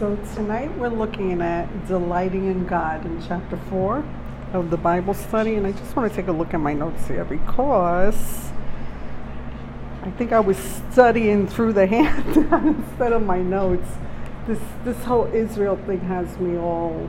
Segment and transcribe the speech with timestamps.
[0.00, 4.04] So tonight we're looking at delighting in God in chapter 4
[4.52, 5.54] of the Bible study.
[5.54, 8.50] And I just want to take a look at my notes here because
[10.02, 10.58] I think I was
[10.90, 13.86] studying through the hand instead of my notes.
[14.48, 17.08] This, this whole Israel thing has me all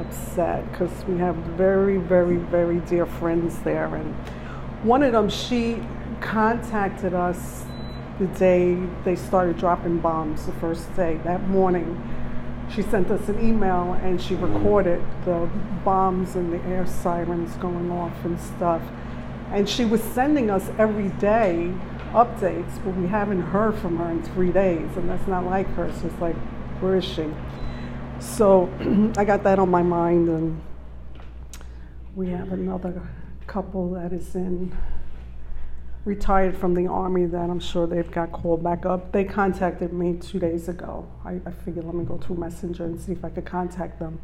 [0.00, 3.94] upset because we have very, very, very dear friends there.
[3.94, 4.16] And
[4.82, 5.80] one of them, she
[6.20, 7.66] contacted us
[8.20, 11.96] the day they started dropping bombs, the first day, that morning.
[12.72, 15.48] She sent us an email and she recorded the
[15.84, 18.82] bombs and the air sirens going off and stuff.
[19.50, 21.72] And she was sending us every day
[22.12, 25.90] updates, but we haven't heard from her in three days, and that's not like her.
[25.92, 26.36] So it's like,
[26.80, 27.26] where is she?
[28.20, 28.68] So
[29.16, 30.60] I got that on my mind, and
[32.14, 33.02] we have another
[33.46, 34.76] couple that is in
[36.04, 39.12] retired from the army that I'm sure they've got called back up.
[39.12, 41.06] They contacted me two days ago.
[41.24, 44.20] I, I figured let me go through Messenger and see if I could contact them.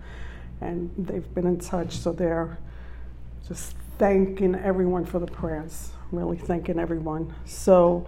[0.60, 2.58] And they've been in touch, so they're
[3.47, 7.34] just thanking everyone for the prayers, really thanking everyone.
[7.44, 8.06] So,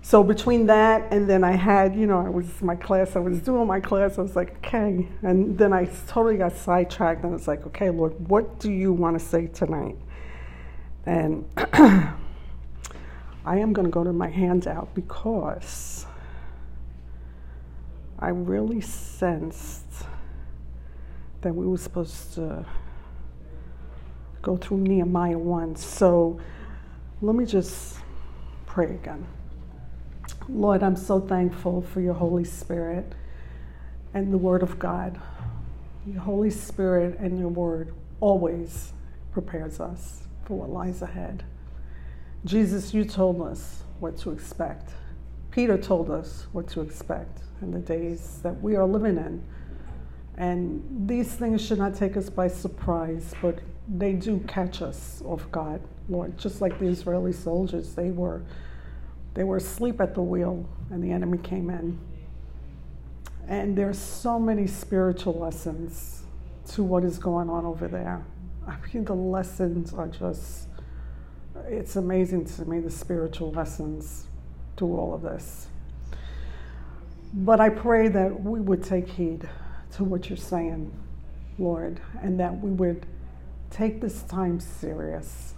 [0.00, 3.40] so between that and then I had, you know, I was my class, I was
[3.40, 5.08] doing my class, I was like, okay.
[5.22, 9.18] And then I totally got sidetracked and it's like, okay, Lord, what do you want
[9.18, 9.96] to say tonight?
[11.04, 11.44] And
[13.48, 16.04] I am going to go to my handout because
[18.18, 19.86] I really sensed
[21.40, 22.66] that we were supposed to
[24.42, 25.76] go through Nehemiah 1.
[25.76, 26.38] So
[27.22, 27.96] let me just
[28.66, 29.26] pray again.
[30.46, 33.14] Lord, I'm so thankful for your Holy Spirit
[34.12, 35.18] and the Word of God.
[36.06, 38.92] Your Holy Spirit and your Word always
[39.32, 41.44] prepares us for what lies ahead.
[42.44, 44.90] Jesus, you told us what to expect.
[45.50, 49.42] Peter told us what to expect in the days that we are living in.
[50.36, 53.58] And these things should not take us by surprise, but
[53.88, 56.38] they do catch us off guard, Lord.
[56.38, 58.42] Just like the Israeli soldiers, they were
[59.34, 61.98] they were asleep at the wheel and the enemy came in.
[63.46, 66.22] And there's so many spiritual lessons
[66.72, 68.24] to what is going on over there.
[68.66, 70.68] I mean the lessons are just
[71.66, 74.26] it's amazing to me the spiritual lessons
[74.76, 75.66] to all of this.
[77.34, 79.48] But I pray that we would take heed
[79.92, 80.92] to what you're saying,
[81.58, 83.06] Lord, and that we would
[83.70, 85.54] take this time serious,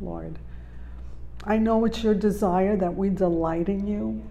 [0.00, 0.38] Lord.
[1.44, 4.24] I know it's your desire that we delight in you,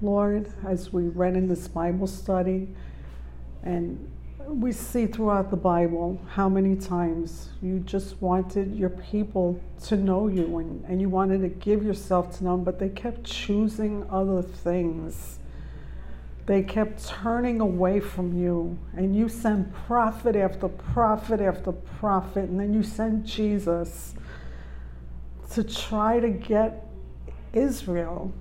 [0.00, 2.68] Lord, as we read in this Bible study.
[3.64, 4.11] And
[4.60, 10.28] we see throughout the Bible how many times you just wanted your people to know
[10.28, 14.42] you and, and you wanted to give yourself to them, but they kept choosing other
[14.42, 15.38] things.
[16.46, 22.58] They kept turning away from you, and you sent prophet after prophet after prophet, and
[22.58, 24.14] then you sent Jesus
[25.52, 26.86] to try to get
[27.52, 28.32] Israel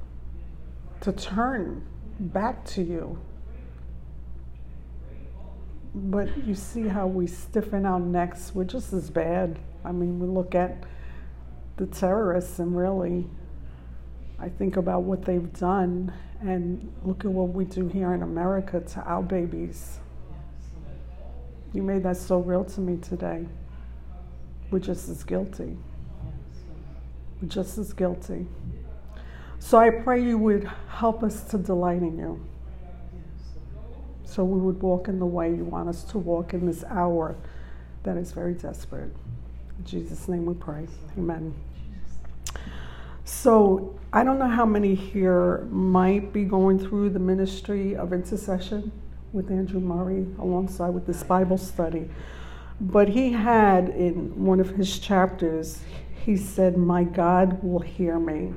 [1.02, 1.86] to turn
[2.20, 3.20] back to you
[5.94, 8.52] but you see how we stiffen our necks.
[8.54, 9.60] We're just as bad.
[9.84, 10.84] I mean, we look at
[11.78, 13.28] the terrorists and really,
[14.40, 18.80] I think about what they've done and look at what we do here in America
[18.80, 20.00] to our babies.
[21.74, 23.46] You made that so real to me today.
[24.72, 25.78] We're just as guilty.
[27.42, 28.48] We're just as guilty.
[29.60, 32.42] So I pray you would help us to delight in you
[34.32, 37.36] so we would walk in the way you want us to walk in this hour
[38.04, 39.12] that is very desperate.
[39.78, 40.88] In Jesus' name we pray.
[41.18, 41.54] Amen.
[43.26, 48.92] So I don't know how many here might be going through the ministry of intercession
[49.34, 52.10] with Andrew Murray alongside with this Bible study.
[52.80, 55.82] But he had in one of his chapters,
[56.26, 58.54] he said, My God will hear me.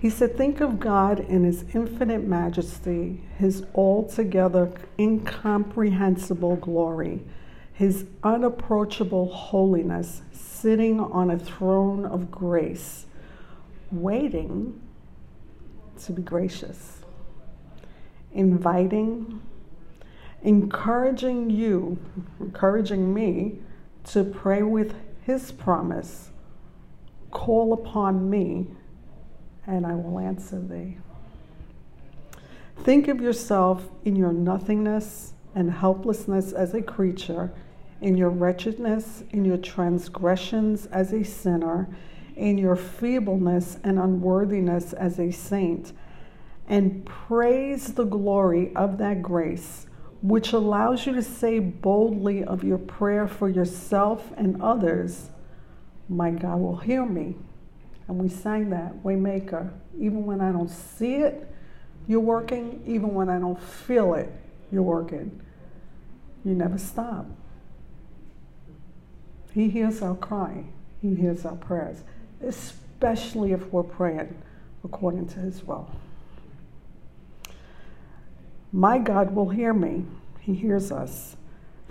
[0.00, 7.20] He said, Think of God in His infinite majesty, His altogether incomprehensible glory,
[7.74, 13.04] His unapproachable holiness, sitting on a throne of grace,
[13.92, 14.80] waiting
[16.04, 17.02] to be gracious,
[18.32, 19.42] inviting,
[20.42, 21.98] encouraging you,
[22.40, 23.58] encouraging me
[24.04, 24.94] to pray with
[25.24, 26.30] His promise
[27.30, 28.66] call upon me
[29.66, 30.96] and I will answer thee.
[32.82, 37.52] Think of yourself in your nothingness and helplessness as a creature,
[38.00, 41.88] in your wretchedness, in your transgressions as a sinner,
[42.36, 45.92] in your feebleness and unworthiness as a saint,
[46.68, 49.86] and praise the glory of that grace,
[50.22, 55.30] which allows you to say boldly of your prayer for yourself and others,
[56.08, 57.36] My God will hear me.
[58.10, 59.70] And we sang that, Waymaker.
[59.96, 61.48] Even when I don't see it,
[62.08, 62.82] you're working.
[62.84, 64.32] Even when I don't feel it,
[64.72, 65.40] you're working.
[66.44, 67.26] You never stop.
[69.54, 70.64] He hears our cry,
[71.00, 72.02] He hears our prayers,
[72.42, 74.36] especially if we're praying
[74.82, 75.88] according to His will.
[78.72, 80.04] My God will hear me.
[80.40, 81.36] He hears us.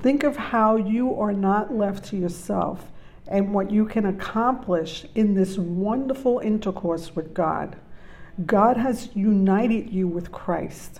[0.01, 2.91] Think of how you are not left to yourself
[3.29, 7.77] and what you can accomplish in this wonderful intercourse with God.
[8.45, 10.99] God has united you with Christ.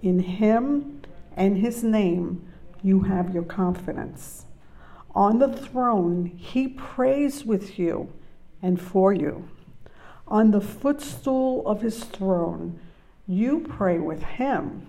[0.00, 1.02] In Him
[1.36, 2.46] and His name,
[2.82, 4.46] you have your confidence.
[5.16, 8.12] On the throne, He prays with you
[8.62, 9.48] and for you.
[10.28, 12.78] On the footstool of His throne,
[13.26, 14.86] you pray with Him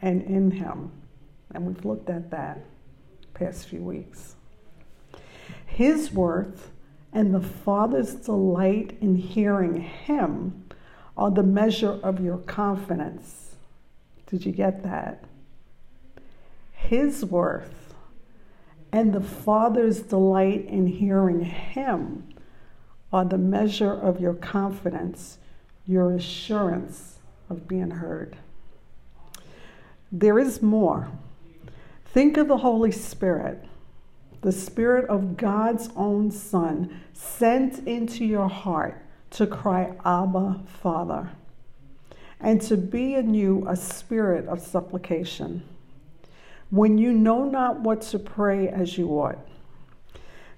[0.00, 0.90] and in Him.
[1.54, 2.64] And we've looked at that
[3.34, 4.36] past few weeks.
[5.66, 6.70] His worth
[7.12, 10.64] and the Father's delight in hearing Him
[11.16, 13.56] are the measure of your confidence.
[14.26, 15.24] Did you get that?
[16.72, 17.94] His worth
[18.92, 22.28] and the Father's delight in hearing Him
[23.12, 25.38] are the measure of your confidence,
[25.86, 27.18] your assurance
[27.48, 28.36] of being heard.
[30.10, 31.10] There is more.
[32.06, 33.64] Think of the Holy Spirit,
[34.40, 41.30] the Spirit of God's own Son, sent into your heart to cry, Abba, Father,
[42.40, 45.62] and to be in you a spirit of supplication.
[46.70, 49.38] When you know not what to pray as you ought,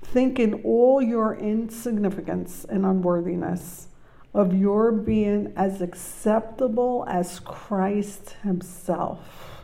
[0.03, 3.89] think in all your insignificance and unworthiness
[4.35, 9.60] of your being as acceptable as Christ Himself.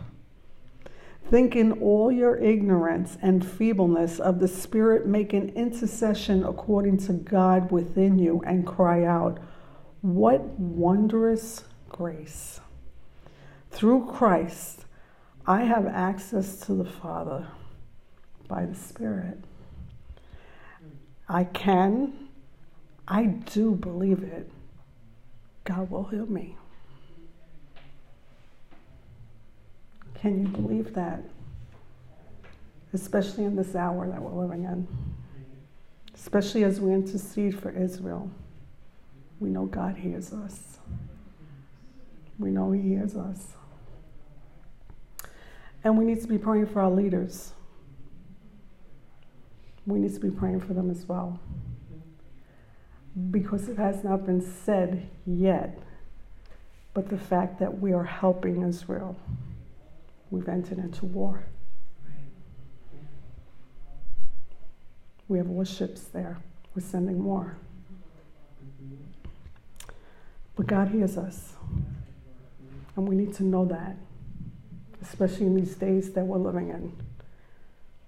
[1.30, 7.14] Think in all your ignorance and feebleness of the Spirit make an intercession according to
[7.14, 9.38] God within you and cry out,
[10.02, 12.60] What wondrous grace!
[13.72, 14.84] Through Christ,
[15.46, 17.48] I have access to the Father
[18.46, 19.42] by the Spirit.
[21.28, 22.28] I can,
[23.08, 24.48] I do believe it.
[25.64, 26.56] God will heal me.
[30.26, 31.22] Can you believe that?
[32.92, 34.88] Especially in this hour that we're living in.
[36.16, 38.28] Especially as we intercede for Israel.
[39.38, 40.78] We know God hears us.
[42.40, 43.54] We know He hears us.
[45.84, 47.52] And we need to be praying for our leaders.
[49.86, 51.38] We need to be praying for them as well
[53.30, 55.78] because it has not been said yet,
[56.94, 59.16] but the fact that we are helping Israel.
[60.30, 61.44] We've entered into war.
[65.28, 66.38] We have warships there.
[66.74, 67.56] We're sending more.
[70.54, 71.54] But God hears us.
[72.96, 73.96] And we need to know that,
[75.02, 76.92] especially in these days that we're living in.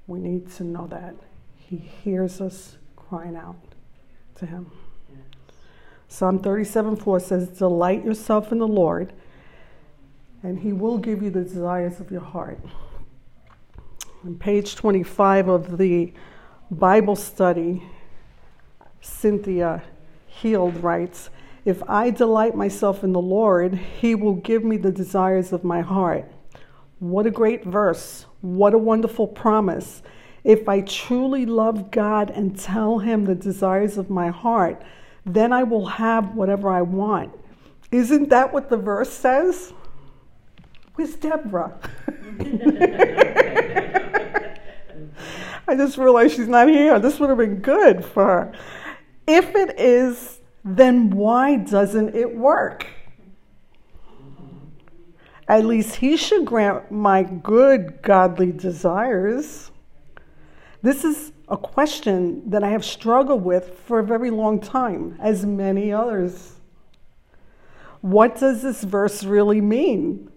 [0.06, 1.14] We need to know that
[1.56, 3.56] He hears us crying out
[4.36, 4.70] to Him.
[6.08, 9.12] Psalm 37 4 says, Delight yourself in the Lord,
[10.42, 12.60] and he will give you the desires of your heart.
[14.24, 16.12] On page 25 of the
[16.70, 17.82] Bible study,
[19.00, 19.82] Cynthia
[20.26, 21.30] Heald writes,
[21.64, 25.80] If I delight myself in the Lord, he will give me the desires of my
[25.80, 26.30] heart.
[26.98, 28.26] What a great verse.
[28.40, 30.02] What a wonderful promise.
[30.44, 34.82] If I truly love God and tell him the desires of my heart,
[35.24, 37.32] then I will have whatever I want.
[37.90, 39.72] Isn't that what the verse says?
[40.98, 41.78] Where's Deborah?
[45.68, 46.98] I just realized she's not here.
[46.98, 48.52] This would have been good for her.
[49.24, 52.88] If it is, then why doesn't it work?
[55.46, 59.70] At least he should grant my good godly desires.
[60.82, 65.46] This is a question that I have struggled with for a very long time, as
[65.46, 66.54] many others.
[68.00, 70.32] What does this verse really mean?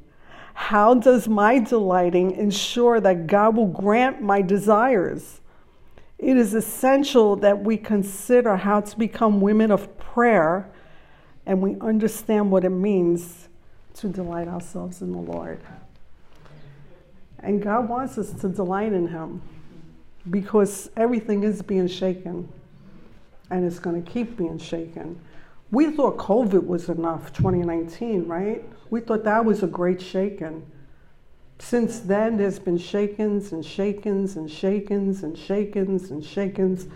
[0.53, 5.41] How does my delighting ensure that God will grant my desires?
[6.17, 10.69] It is essential that we consider how to become women of prayer
[11.45, 13.47] and we understand what it means
[13.95, 15.59] to delight ourselves in the Lord.
[17.39, 19.41] And God wants us to delight in Him
[20.29, 22.47] because everything is being shaken
[23.49, 25.19] and it's going to keep being shaken.
[25.71, 28.63] We thought COVID was enough, 2019, right?
[28.89, 30.69] We thought that was a great shaking.
[31.59, 36.87] Since then, there's been shakings and shakings and shakings and shakings and shakings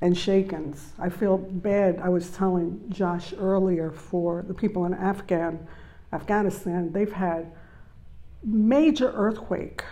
[0.00, 0.92] and shakings.
[1.00, 1.98] I feel bad.
[1.98, 5.66] I was telling Josh earlier for the people in Afghan,
[6.12, 7.50] Afghanistan, they've had
[8.44, 9.82] major earthquake,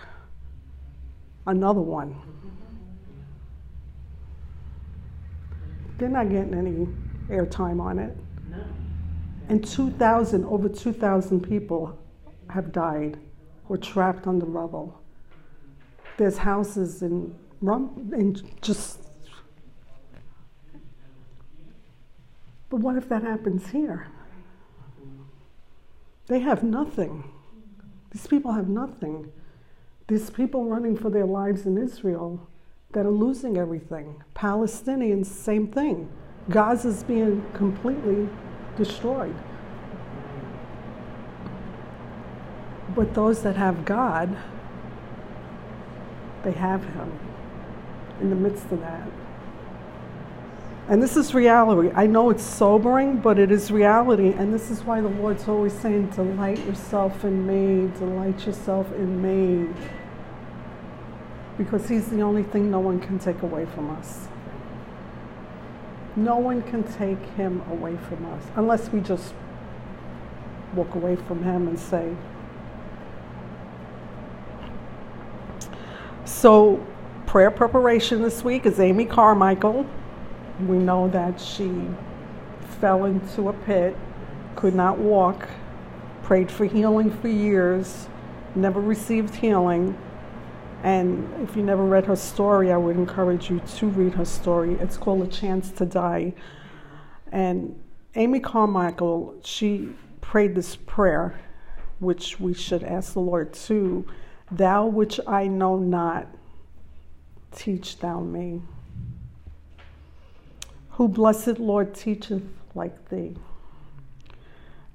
[1.47, 2.15] another one.
[5.97, 6.87] They're not getting any
[7.29, 8.15] airtime on it.
[8.49, 8.63] No.
[9.49, 11.97] And 2,000, over 2,000 people
[12.49, 13.17] have died
[13.69, 15.01] or trapped under rubble.
[16.17, 18.99] There's houses in, in just.
[22.69, 24.07] But what if that happens here?
[26.27, 27.23] They have nothing.
[28.11, 29.31] These people have nothing.
[30.07, 32.47] These people running for their lives in Israel
[32.93, 34.23] that are losing everything.
[34.35, 36.09] Palestinians, same thing.
[36.49, 38.29] Gaza's being completely
[38.77, 39.35] destroyed.
[42.95, 44.37] But those that have God,
[46.43, 47.19] they have Him
[48.21, 49.07] in the midst of that.
[50.87, 51.89] And this is reality.
[51.95, 54.33] I know it's sobering, but it is reality.
[54.33, 59.19] And this is why the Lord's always saying, Delight yourself in me, delight yourself in
[59.19, 59.73] me.
[61.57, 64.27] Because He's the only thing no one can take away from us.
[66.15, 69.33] No one can take Him away from us unless we just
[70.73, 72.15] walk away from Him and say,
[76.23, 76.85] So,
[77.25, 79.85] prayer preparation this week is Amy Carmichael.
[80.59, 81.87] We know that she
[82.79, 83.95] fell into a pit,
[84.55, 85.47] could not walk,
[86.23, 88.07] prayed for healing for years,
[88.55, 89.97] never received healing.
[90.85, 94.75] And if you never read her story, I would encourage you to read her story.
[94.75, 96.31] It's called A Chance to Die.
[97.31, 97.81] And
[98.13, 99.89] Amy Carmichael, she
[100.21, 101.39] prayed this prayer,
[101.97, 104.05] which we should ask the Lord too
[104.51, 106.27] Thou which I know not,
[107.51, 108.61] teach thou me.
[110.91, 112.43] Who, blessed Lord, teacheth
[112.75, 113.35] like thee.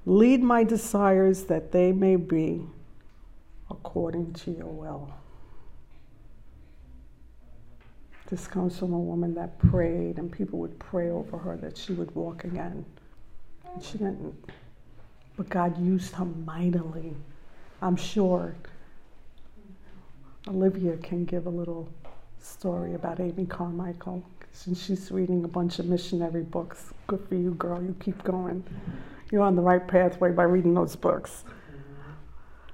[0.05, 2.65] Lead my desires that they may be
[3.69, 5.11] according to your will.
[8.31, 11.91] This comes from a woman that prayed, and people would pray over her that she
[11.91, 12.85] would walk again.
[13.73, 14.33] And she didn't.
[15.35, 17.13] But God used her mightily.
[17.81, 18.55] I'm sure
[20.47, 21.89] Olivia can give a little
[22.39, 24.23] story about Amy Carmichael
[24.53, 26.93] since she's reading a bunch of missionary books.
[27.07, 27.83] Good for you, girl.
[27.83, 28.63] You keep going.
[29.29, 31.43] You're on the right pathway by reading those books.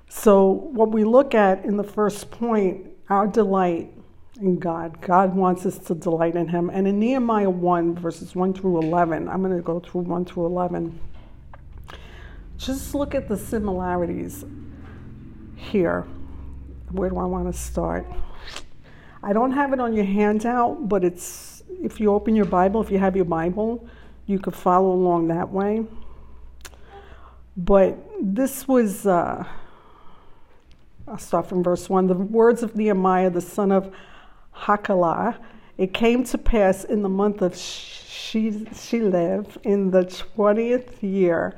[0.08, 3.97] So, what we look at in the first point, our delight
[4.38, 5.02] in God.
[5.02, 6.70] God wants us to delight in Him.
[6.70, 10.46] And in Nehemiah 1, verses 1 through 11, I'm going to go through 1 through
[10.46, 11.00] 11.
[12.58, 14.46] Just look at the similarities
[15.56, 16.06] here.
[16.92, 18.08] Where do I want to start?
[19.22, 22.90] I don't have it on your handout, but it's if you open your Bible, if
[22.90, 23.88] you have your Bible,
[24.26, 25.86] you could follow along that way.
[27.56, 29.44] But this was, uh,
[31.08, 32.08] I'll start from verse 1.
[32.08, 33.94] The words of Nehemiah, the son of
[34.62, 35.38] Hachaliah.
[35.78, 41.56] It came to pass in the month of Chislev in the 20th year,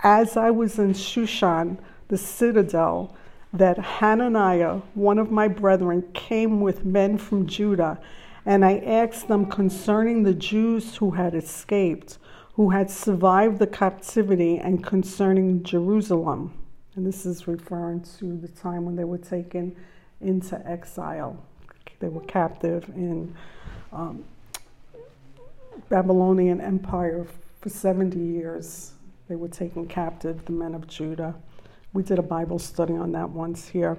[0.00, 1.78] as I was in Shushan,
[2.08, 3.16] the citadel,
[3.52, 8.00] that Hananiah, one of my brethren, came with men from Judah,
[8.44, 12.18] and I asked them concerning the Jews who had escaped,
[12.54, 16.52] who had survived the captivity, and concerning Jerusalem.
[16.94, 19.74] And this is referring to the time when they were taken
[20.20, 21.42] into exile.
[22.02, 23.32] They were captive in
[23.92, 24.24] um,
[25.88, 27.28] Babylonian Empire
[27.60, 28.94] for 70 years.
[29.28, 31.36] They were taken captive, the men of Judah.
[31.92, 33.98] We did a Bible study on that once here.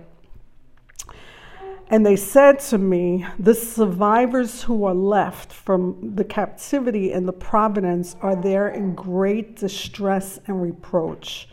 [1.88, 7.32] And they said to me, The survivors who are left from the captivity and the
[7.32, 11.48] providence are there in great distress and reproach.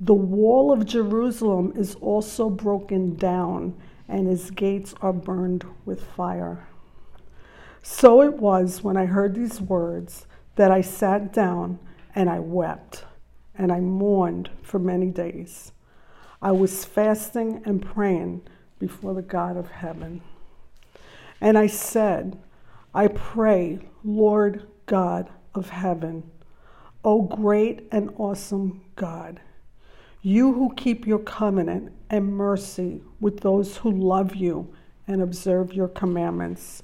[0.00, 3.76] The wall of Jerusalem is also broken down,
[4.10, 6.66] and his gates are burned with fire.
[7.82, 10.26] So it was when I heard these words
[10.56, 11.78] that I sat down
[12.14, 13.04] and I wept
[13.54, 15.72] and I mourned for many days.
[16.42, 18.42] I was fasting and praying
[18.78, 20.22] before the God of heaven.
[21.40, 22.38] And I said,
[22.94, 26.30] I pray, Lord God of heaven,
[27.04, 29.40] O great and awesome God,
[30.22, 34.72] you who keep your covenant and mercy with those who love you
[35.06, 36.82] and observe your commandments,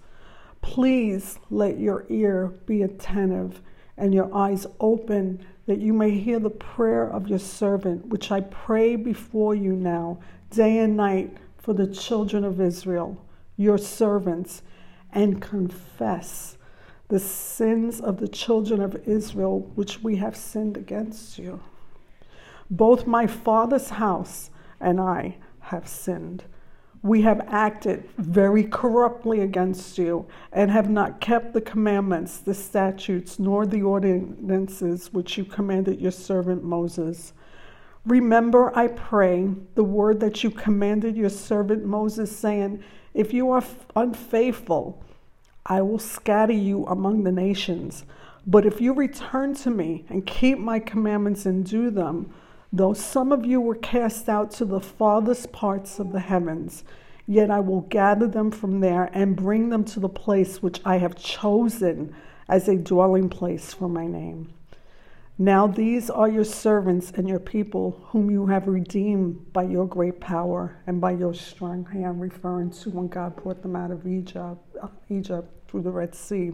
[0.62, 3.60] please let your ear be attentive
[3.98, 8.40] and your eyes open, that you may hear the prayer of your servant, which I
[8.40, 10.18] pray before you now,
[10.50, 13.24] day and night, for the children of Israel,
[13.56, 14.62] your servants,
[15.12, 16.56] and confess
[17.08, 21.60] the sins of the children of Israel, which we have sinned against you.
[22.70, 26.44] Both my father's house and I have sinned
[27.06, 33.38] we have acted very corruptly against you and have not kept the commandments, the statutes,
[33.38, 37.32] nor the ordinances which you commanded your servant Moses.
[38.04, 42.82] Remember, I pray, the word that you commanded your servant Moses, saying,
[43.14, 43.62] If you are
[43.94, 45.02] unfaithful,
[45.64, 48.04] I will scatter you among the nations.
[48.48, 52.32] But if you return to me and keep my commandments and do them,
[52.76, 56.84] Though some of you were cast out to the farthest parts of the heavens,
[57.26, 60.98] yet I will gather them from there and bring them to the place which I
[60.98, 62.14] have chosen
[62.50, 64.52] as a dwelling place for my name.
[65.38, 70.20] Now these are your servants and your people, whom you have redeemed by your great
[70.20, 74.76] power and by your strong hand, referring to when God brought them out of Egypt,
[75.08, 76.52] Egypt through the Red Sea.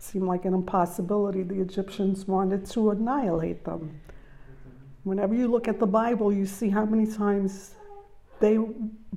[0.00, 1.44] Seemed like an impossibility.
[1.44, 4.00] The Egyptians wanted to annihilate them.
[5.04, 7.74] Whenever you look at the Bible, you see how many times
[8.40, 8.58] they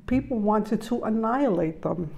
[0.06, 2.14] people wanted to annihilate them.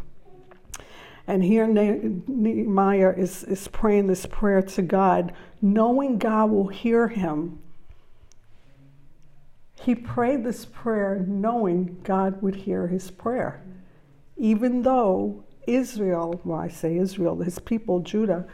[1.28, 7.60] And here Nehemiah is, is praying this prayer to God, knowing God will hear him.
[9.80, 13.64] He prayed this prayer knowing God would hear his prayer.
[14.38, 18.48] Even though Israel, well, I say Israel, his people, Judah,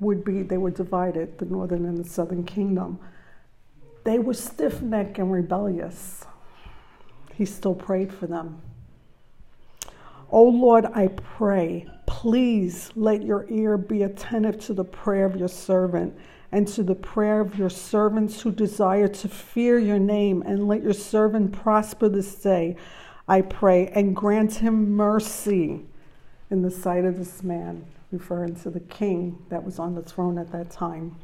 [0.00, 2.98] would be, they were divided, the northern and the southern kingdom.
[4.04, 6.24] They were stiff necked and rebellious.
[7.34, 8.62] He still prayed for them.
[10.30, 15.48] Oh Lord, I pray, please let your ear be attentive to the prayer of your
[15.48, 16.16] servant
[16.52, 20.84] and to the prayer of your servants who desire to fear your name, and let
[20.84, 22.76] your servant prosper this day,
[23.26, 25.84] I pray, and grant him mercy
[26.50, 30.38] in the sight of this man, referring to the king that was on the throne
[30.38, 31.16] at that time.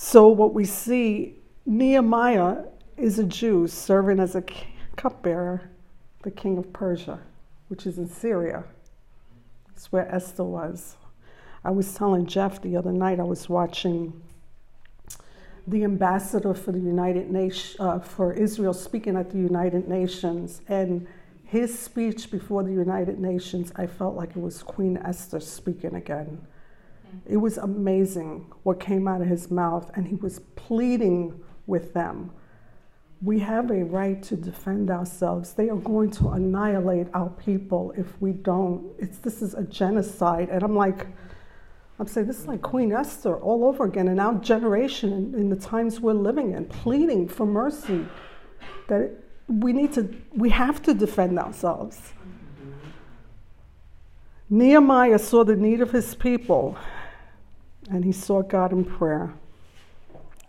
[0.00, 1.34] So, what we see,
[1.66, 2.58] Nehemiah
[2.96, 4.44] is a Jew serving as a
[4.94, 5.72] cupbearer,
[6.22, 7.18] the king of Persia,
[7.66, 8.62] which is in Syria.
[9.74, 10.96] It's where Esther was.
[11.64, 14.22] I was telling Jeff the other night, I was watching
[15.66, 21.08] the ambassador for the United Nations, uh, for Israel speaking at the United Nations, and
[21.42, 26.46] his speech before the United Nations, I felt like it was Queen Esther speaking again.
[27.26, 32.30] It was amazing what came out of his mouth, and he was pleading with them.
[33.20, 35.52] We have a right to defend ourselves.
[35.52, 38.92] They are going to annihilate our people if we don't.
[38.98, 40.48] It's, this is a genocide.
[40.50, 41.06] And I'm like,
[41.98, 45.56] I'm saying this is like Queen Esther all over again in our generation, in, the
[45.56, 48.06] times we're living in, pleading for mercy.
[48.86, 49.10] That
[49.48, 52.12] we need to, we have to defend ourselves.
[54.48, 56.76] Nehemiah saw the need of his people
[57.90, 59.34] and he sought God in prayer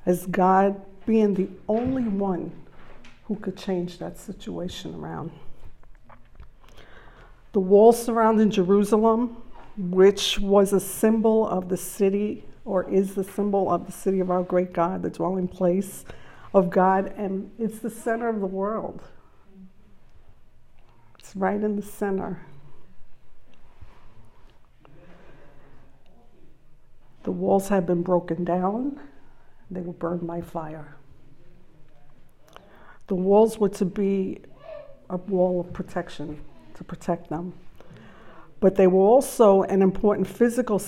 [0.06, 2.52] as God being the only one
[3.26, 5.32] who could change that situation around.
[7.52, 9.38] The wall surrounding Jerusalem,
[9.78, 14.30] which was a symbol of the city or is the symbol of the city of
[14.30, 16.06] our great God, the dwelling place
[16.54, 19.02] of God, and it's the center of the world.
[21.18, 22.42] It's right in the center.
[27.24, 29.00] The walls had been broken down,
[29.70, 30.96] they were burned by fire.
[33.08, 34.42] The walls were to be
[35.10, 36.40] a wall of protection
[36.76, 37.54] to protect them.
[38.60, 40.80] But they were also an important physical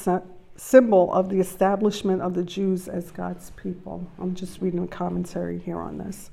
[0.56, 4.06] symbol of the establishment of the Jews as God's people.
[4.20, 6.30] I'm just reading a commentary here on this.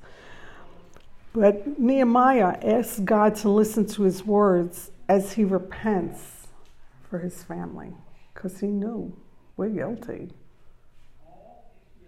[1.33, 6.47] But Nehemiah asks God to listen to his words as he repents
[7.09, 7.93] for his family
[8.33, 9.15] because he knew
[9.59, 10.29] we're guilty.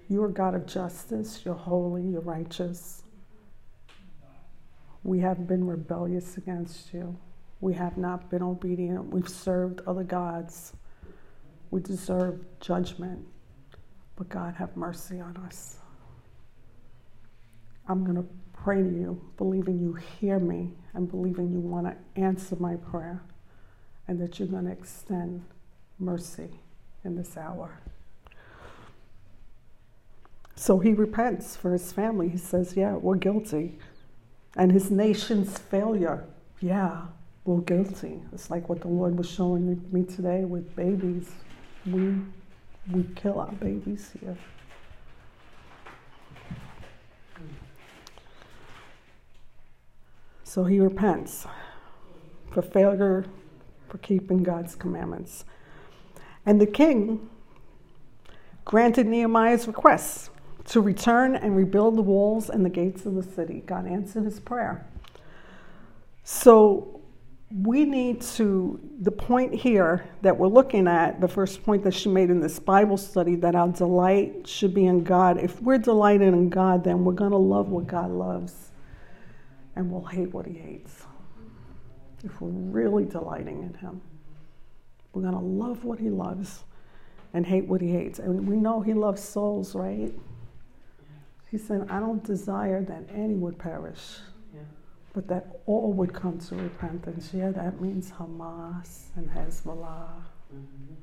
[0.07, 3.03] You are God of justice, you're holy, you're righteous.
[5.03, 7.17] We have been rebellious against you.
[7.59, 9.13] We have not been obedient.
[9.13, 10.71] We've served other gods.
[11.71, 13.27] We deserve judgment.
[14.15, 15.79] But God, have mercy on us.
[17.85, 21.97] I'm going to pray to you, believing you hear me and believing you want to
[22.15, 23.21] answer my prayer
[24.07, 25.43] and that you're going to extend
[25.99, 26.61] mercy
[27.03, 27.79] in this hour.
[30.55, 32.29] So he repents for his family.
[32.29, 33.79] He says, Yeah, we're guilty.
[34.55, 36.25] And his nation's failure,
[36.59, 37.03] yeah,
[37.45, 38.21] we're guilty.
[38.33, 41.31] It's like what the Lord was showing me today with babies.
[41.85, 42.15] We
[42.91, 44.37] we kill our babies here.
[50.43, 51.47] So he repents
[52.51, 53.25] for failure
[53.87, 55.45] for keeping God's commandments.
[56.45, 57.29] And the king
[58.65, 60.29] granted Nehemiah's request
[60.65, 63.63] to return and rebuild the walls and the gates of the city.
[63.65, 64.87] God answered his prayer.
[66.23, 67.01] So
[67.53, 72.09] we need to, the point here that we're looking at, the first point that she
[72.09, 75.37] made in this Bible study, that our delight should be in God.
[75.37, 78.71] If we're delighted in God, then we're going to love what God loves
[79.75, 81.03] and we'll hate what he hates.
[82.23, 84.01] If we're really delighting in him,
[85.13, 86.63] we're going to love what he loves
[87.33, 88.19] and hate what he hates.
[88.19, 90.13] And we know he loves souls, right?
[91.49, 94.19] He said, I don't desire that any would perish
[95.13, 97.31] but that all would come to repentance.
[97.33, 100.07] Yeah, that means Hamas and Hezbollah.
[100.53, 100.93] Mm-hmm.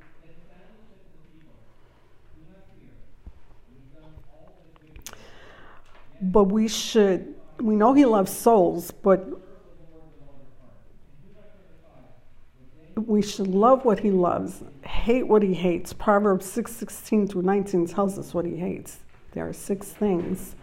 [6.21, 9.25] But we should, we know he loves souls, but
[13.07, 15.93] we should love what he loves, hate what he hates.
[15.93, 18.99] Proverbs 6 16 through 19 tells us what he hates.
[19.31, 20.55] There are six things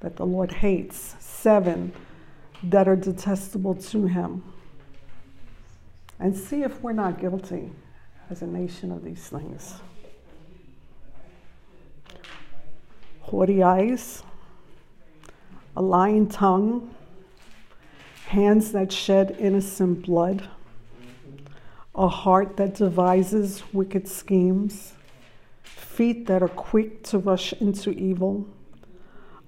[0.00, 1.16] that the Lord hates.
[1.18, 1.92] Seven
[2.62, 4.44] that are detestable to him.
[6.18, 7.70] And see if we're not guilty
[8.28, 9.80] as a nation of these things.
[13.20, 14.22] Haughty eyes,
[15.76, 16.94] a lying tongue,
[18.26, 20.48] hands that shed innocent blood,
[21.94, 24.94] a heart that devises wicked schemes,
[25.62, 28.48] feet that are quick to rush into evil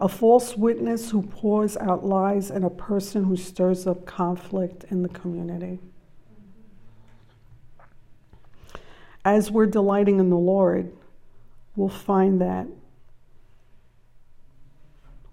[0.03, 5.03] a false witness who pours out lies, and a person who stirs up conflict in
[5.03, 5.79] the community.
[9.25, 10.93] As we're delighting in the Lord,
[11.77, 12.67] we'll find that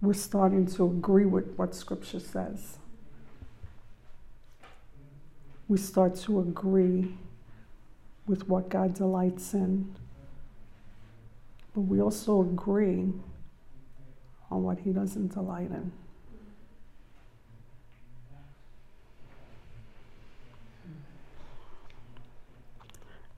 [0.02, 2.78] we're starting to agree with what Scripture says.
[5.70, 7.14] We start to agree
[8.28, 9.96] with what God delights in.
[11.76, 13.14] But we also agree
[14.52, 15.92] on what he doesn't delight in.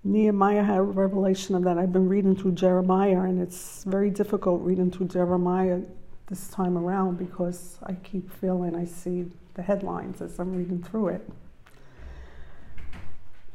[0.03, 1.77] Nehemiah had a revelation of that.
[1.77, 5.81] I've been reading through Jeremiah, and it's very difficult reading through Jeremiah
[6.27, 11.09] this time around because I keep feeling I see the headlines as I'm reading through
[11.09, 11.29] it.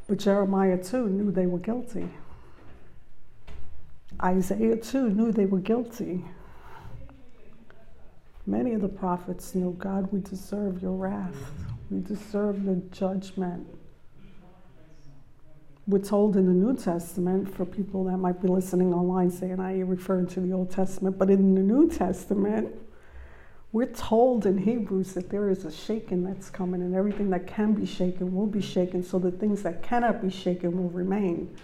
[0.08, 2.08] But Jeremiah too knew they were guilty.
[4.22, 6.24] Isaiah too knew they were guilty.
[8.46, 11.34] Many of the prophets knew, God, we deserve your wrath.
[11.90, 13.66] We deserve the judgment.
[15.88, 19.80] We're told in the New Testament, for people that might be listening online saying, I
[19.80, 21.18] referring to the Old Testament?
[21.18, 22.72] But in the New Testament,
[23.76, 27.74] we're told in Hebrews that there is a shaking that's coming, and everything that can
[27.74, 31.54] be shaken will be shaken, so the things that cannot be shaken will remain.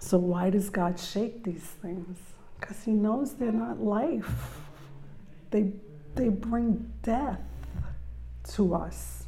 [0.00, 2.18] So, why does God shake these things?
[2.60, 4.58] because he knows they're not life.
[5.50, 5.72] They,
[6.14, 7.40] they bring death
[8.54, 9.24] to us.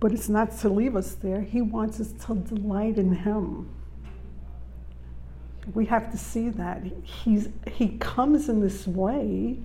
[0.00, 1.40] But it's not to leave us there.
[1.40, 3.70] He wants us to delight in Him.
[5.74, 6.82] We have to see that.
[7.02, 9.58] He's, he comes in this way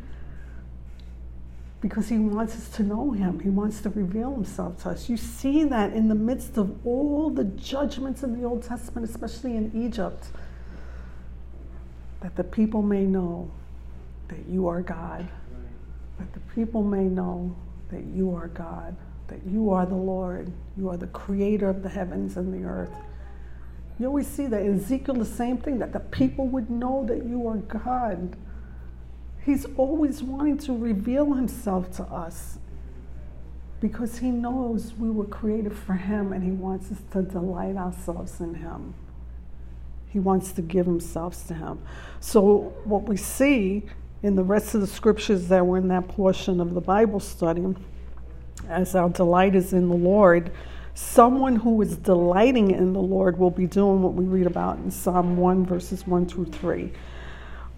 [1.82, 3.40] because he wants us to know him.
[3.40, 5.10] He wants to reveal himself to us.
[5.10, 9.58] You see that in the midst of all the judgments in the Old Testament, especially
[9.58, 10.28] in Egypt,
[12.22, 13.50] that the people may know
[14.28, 15.28] that you are God,
[16.20, 17.56] that the people may know
[17.90, 18.96] that you are God,
[19.28, 22.94] that you are the Lord, you are the creator of the heavens and the earth.
[24.02, 27.24] You always see that in Ezekiel, the same thing, that the people would know that
[27.24, 28.36] you are God.
[29.46, 32.58] He's always wanting to reveal himself to us
[33.80, 38.40] because he knows we were created for him and he wants us to delight ourselves
[38.40, 38.96] in him.
[40.08, 41.80] He wants to give himself to him.
[42.20, 43.84] So, what we see
[44.24, 47.76] in the rest of the scriptures that were in that portion of the Bible study,
[48.68, 50.52] as our delight is in the Lord,
[50.94, 54.92] someone who is delighting in the Lord will be doing what we read about in
[54.92, 56.92] Psalm 1, verses 1 through 3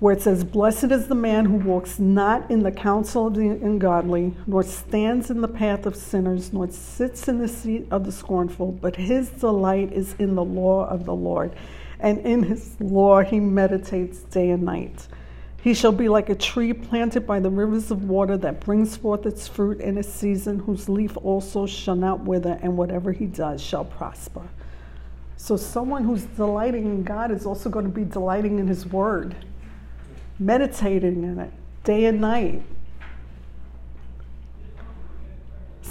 [0.03, 3.47] where it says, Blessed is the man who walks not in the counsel of the
[3.47, 8.11] ungodly, nor stands in the path of sinners, nor sits in the seat of the
[8.11, 11.55] scornful, but his delight is in the law of the Lord.
[12.01, 15.07] And in his law he meditates day and night.
[15.63, 19.25] He shall be like a tree planted by the rivers of water that brings forth
[19.25, 23.61] its fruit in its season, whose leaf also shall not wither, and whatever he does
[23.61, 24.41] shall prosper.
[25.37, 29.35] So, someone who's delighting in God is also going to be delighting in His Word,
[30.37, 31.51] meditating in it
[31.85, 32.61] day and night.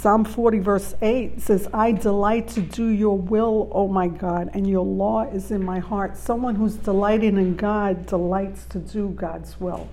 [0.03, 4.67] Psalm 40, verse 8 says, I delight to do your will, O my God, and
[4.67, 6.17] your law is in my heart.
[6.17, 9.87] Someone who's delighting in God delights to do God's will.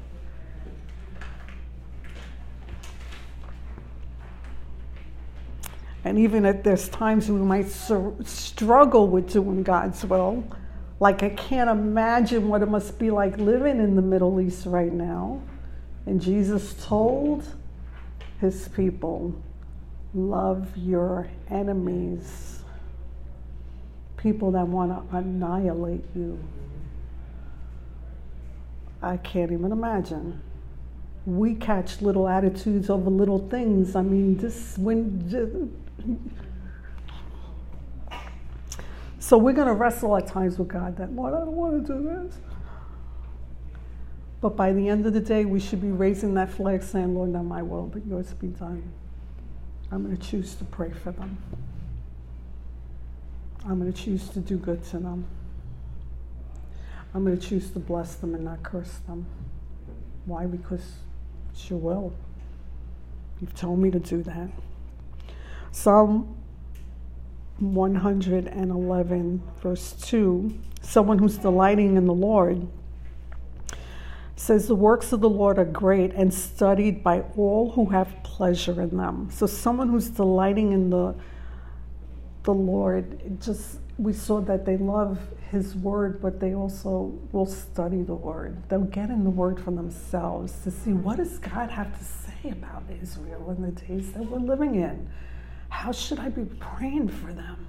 [6.03, 10.42] And even at there's times we might struggle with doing God's will.
[10.99, 14.92] Like, I can't imagine what it must be like living in the Middle East right
[14.92, 15.40] now.
[16.05, 17.44] And Jesus told
[18.40, 19.40] his people,
[20.12, 22.64] Love your enemies,
[24.16, 26.42] people that want to annihilate you.
[29.03, 30.40] I can't even imagine.
[31.27, 33.94] We catch little attitudes over little things.
[33.94, 35.73] I mean, this when.
[39.18, 41.92] So we're going to wrestle at times with God that, Lord, I don't want to
[41.94, 42.38] do this.
[44.40, 47.31] But by the end of the day, we should be raising that flag saying, Lord,
[47.31, 48.83] not my will, but yours be done.
[49.92, 51.38] I'm going to choose to pray for them.
[53.66, 55.26] I'm going to choose to do good to them.
[57.14, 59.26] I'm going to choose to bless them and not curse them.
[60.26, 60.46] Why?
[60.46, 60.85] Because
[61.50, 62.12] it's your will.
[63.40, 64.50] You've told me to do that.
[65.72, 66.37] Psalm
[67.59, 72.66] 111, verse 2 someone who's delighting in the Lord
[74.35, 78.81] says the works of the Lord are great and studied by all who have pleasure
[78.81, 79.29] in them.
[79.31, 81.14] So someone who's delighting in the
[82.44, 85.18] the Lord, just we saw that they love
[85.50, 88.57] his word, but they also will study the word.
[88.70, 92.50] They'll get in the word for themselves to see what does God have to say
[92.50, 95.11] about Israel in the days that we're living in.
[95.68, 97.66] How should I be praying for them?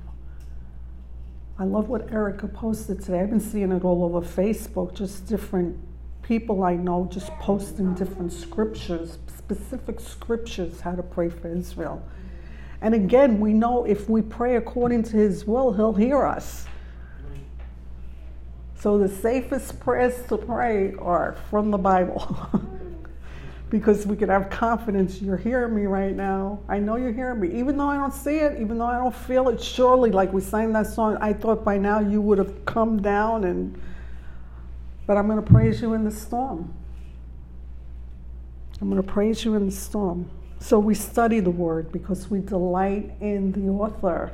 [1.59, 3.19] I love what Erica posted today.
[3.19, 5.77] I've been seeing it all over Facebook, just different
[6.23, 12.01] people I know just posting different scriptures, specific scriptures, how to pray for Israel.
[12.81, 16.65] And again, we know if we pray according to His will, He'll hear us.
[18.75, 22.37] So the safest prayers to pray are from the Bible.
[23.71, 26.59] because we can have confidence you're hearing me right now.
[26.67, 27.57] I know you're hearing me.
[27.57, 30.41] Even though I don't see it, even though I don't feel it, surely, like we
[30.41, 33.81] sang that song, I thought by now you would have come down and
[35.05, 36.73] but I'm going to praise you in the storm.
[38.81, 40.29] I'm going to praise you in the storm.
[40.59, 44.31] So we study the word because we delight in the author.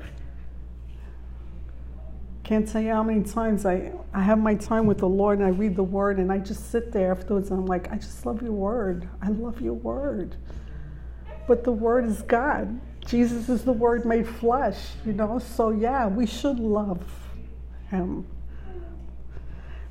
[2.44, 5.48] Can't tell you how many times I, I have my time with the Lord and
[5.48, 8.26] I read the word and I just sit there afterwards and I'm like, I just
[8.26, 9.08] love your word.
[9.22, 10.38] I love your word.
[11.46, 12.80] But the word is God.
[13.06, 15.40] Jesus is the word made flesh, you know?
[15.40, 17.04] So yeah, we should love
[17.90, 18.26] him.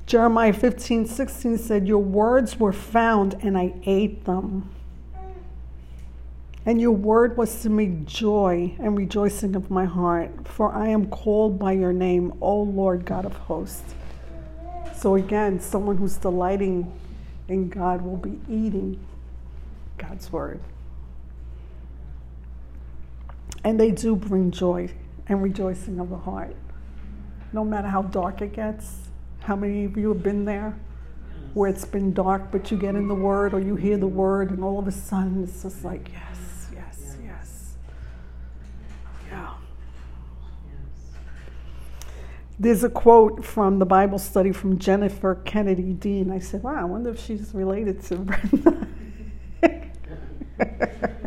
[0.07, 4.69] Jeremiah 15, 16 said, Your words were found and I ate them.
[6.65, 11.07] And your word was to me joy and rejoicing of my heart, for I am
[11.07, 13.95] called by your name, O Lord God of hosts.
[14.95, 16.89] So again, someone who's delighting
[17.49, 19.05] in God will be eating
[19.97, 20.61] God's word.
[23.65, 24.89] And they do bring joy
[25.27, 26.55] and rejoicing of the heart.
[27.51, 29.06] No matter how dark it gets,
[29.47, 30.77] how many of you have been there?
[31.53, 34.51] Where it's been dark, but you get in the Word or you hear the Word,
[34.51, 37.75] and all of a sudden it's just like, yes, yes, yes.
[39.31, 39.53] Yeah.
[42.59, 46.29] There's a quote from the Bible study from Jennifer Kennedy Dean.
[46.29, 48.87] I said, wow, I wonder if she's related to Brenda.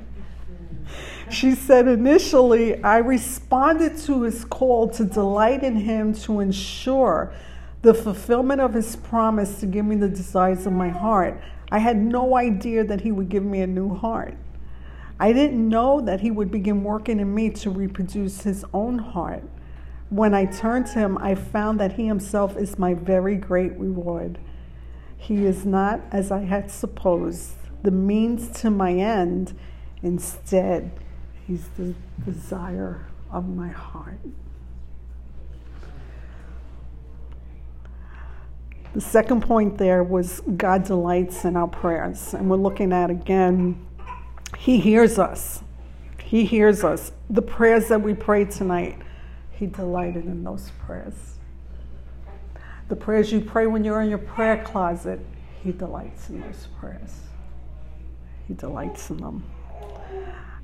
[1.31, 7.33] she said, initially, I responded to his call to delight in him to ensure
[7.83, 11.41] the fulfillment of his promise to give me the desires of my heart.
[11.73, 14.37] I had no idea that he would give me a new heart.
[15.19, 19.45] I didn't know that he would begin working in me to reproduce his own heart.
[20.09, 24.39] When I turned to him, I found that he himself is my very great reward.
[25.17, 29.57] He is not, as I had supposed, the means to my end.
[30.03, 30.91] Instead,
[31.47, 34.21] he's the desire of my heart.
[38.93, 42.35] The second point there was God delights in our prayers.
[42.35, 43.87] And we're looking at again,
[44.59, 45.63] He hears us.
[46.23, 47.13] He hears us.
[47.29, 48.99] The prayers that we pray tonight,
[49.53, 51.15] He delighted in those prayers.
[52.89, 55.21] The prayers you pray when you're in your prayer closet,
[55.63, 57.21] He delights in those prayers.
[58.49, 59.45] He delights in them.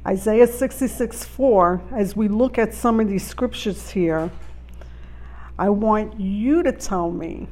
[0.05, 4.33] Isaiah 66 4, as we look at some of these scriptures here,
[5.57, 7.47] I want you to tell me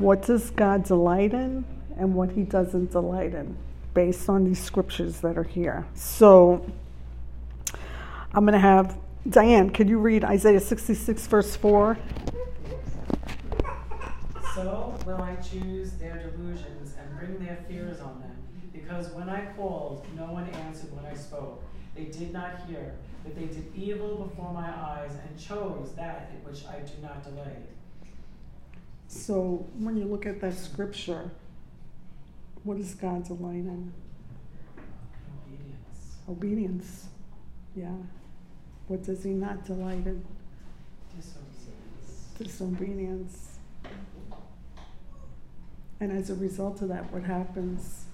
[0.00, 1.64] what does God delight in
[1.98, 3.54] and what he doesn't delight in
[3.92, 5.86] based on these scriptures that are here.
[5.94, 6.64] So
[8.32, 8.96] I'm going to have
[9.28, 11.98] Diane, could you read Isaiah 66, verse 4?
[14.54, 18.36] So will I choose their delusions and bring their fears on them.
[18.72, 21.62] Because when I called, no one answered when I spoke.
[21.94, 26.64] They did not hear, but they did evil before my eyes and chose that which
[26.66, 27.66] I do not delight.
[29.10, 31.32] So when you look at that scripture,
[32.62, 33.92] what is God's delight in?
[35.48, 36.16] Obedience.
[36.28, 37.06] Obedience.
[37.74, 37.96] Yeah.
[38.86, 40.24] What does he not delight in?
[41.16, 42.28] Disobedience.
[42.38, 43.58] Disobedience.
[45.98, 48.04] And as a result of that, what happens?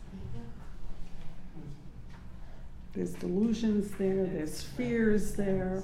[2.95, 5.83] There's delusions there, there's fears there.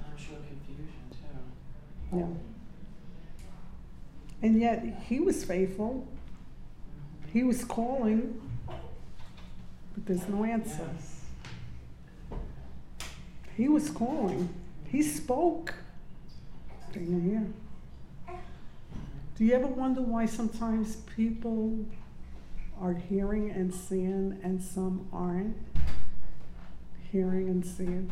[0.00, 2.16] I'm sure confusion too.
[2.16, 2.47] Yeah.
[4.42, 6.06] And yet he was faithful.
[7.32, 10.88] He was calling, but there's no answer.
[10.94, 11.24] Yes.
[13.56, 14.48] He was calling.
[14.86, 15.74] He spoke.
[16.92, 18.36] Didn't hear.
[19.36, 21.84] Do you ever wonder why sometimes people
[22.80, 25.56] are hearing and seeing and some aren't
[27.10, 28.10] hearing and seeing?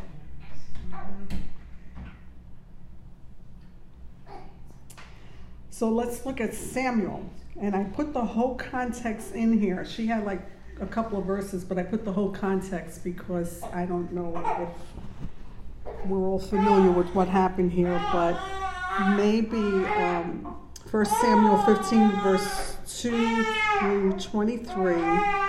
[5.77, 7.29] So let's look at Samuel.
[7.61, 9.85] And I put the whole context in here.
[9.85, 10.41] She had like
[10.81, 14.33] a couple of verses, but I put the whole context because I don't know
[15.85, 18.39] if we're all familiar with what happened here, but
[19.17, 20.57] maybe um,
[20.89, 23.45] 1 Samuel 15, verse 2
[23.79, 25.46] through 23.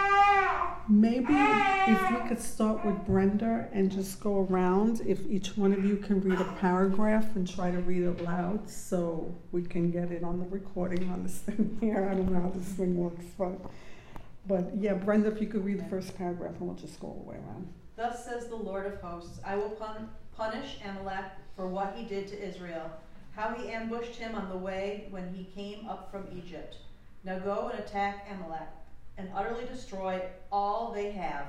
[0.91, 5.85] Maybe if we could start with Brenda and just go around, if each one of
[5.85, 10.11] you can read a paragraph and try to read it loud so we can get
[10.11, 12.09] it on the recording on this thing here.
[12.11, 13.59] I don't know how this thing works, but,
[14.47, 17.23] but yeah, Brenda, if you could read the first paragraph and we'll just go all
[17.23, 17.69] the way around.
[17.97, 22.29] Thus says the Lord of hosts I will pun- punish Amalek for what he did
[22.29, 22.91] to Israel,
[23.37, 26.77] how he ambushed him on the way when he came up from Egypt.
[27.25, 28.69] Now go and attack Amalek
[29.19, 31.47] and utterly destroy all they have,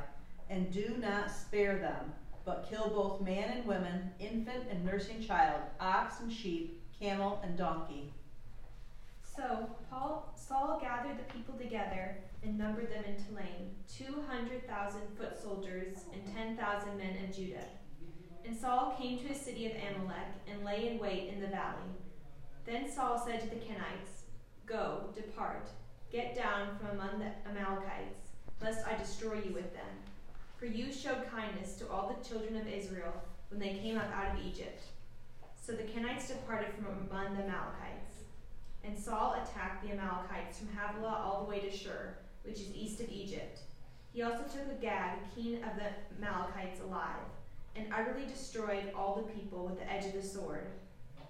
[0.49, 2.11] and do not spare them,
[2.43, 7.55] but kill both man and woman, infant and nursing child, ox and sheep, camel and
[7.57, 8.11] donkey.
[9.21, 15.01] So Paul, Saul gathered the people together and numbered them in Telaim, two hundred thousand
[15.17, 17.67] foot soldiers and ten thousand men of Judah.
[18.45, 21.91] And Saul came to a city of Amalek and lay in wait in the valley.
[22.65, 24.23] Then Saul said to the Kenites,
[24.65, 25.69] Go, depart,
[26.11, 29.85] get down from among the Amalekites, lest I destroy you with them.
[30.57, 33.13] For you showed kindness to all the children of Israel
[33.49, 34.83] when they came up out of Egypt.
[35.61, 38.23] So the Kenites departed from among the Amalekites.
[38.83, 43.01] And Saul attacked the Amalekites from Havilah all the way to Shur, which is east
[43.01, 43.59] of Egypt.
[44.11, 47.27] He also took Agag, king of the Amalekites, alive,
[47.75, 50.67] and utterly destroyed all the people with the edge of the sword.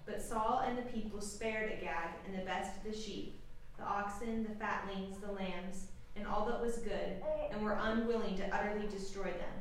[0.06, 3.39] But Saul and the people spared Agag and the best of the sheep,
[3.80, 7.16] the oxen, the fatlings, the lambs, and all that was good,
[7.50, 9.56] and were unwilling to utterly destroy them.